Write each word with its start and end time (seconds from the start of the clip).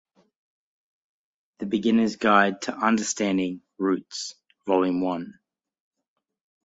The 1.59 1.67
Beginners 1.67 2.15
Guide 2.15 2.59
to 2.63 2.73
Understanding 2.75 3.61
the 3.77 3.83
Roots, 3.83 4.33
Volume 4.65 4.99
One. 4.99 5.37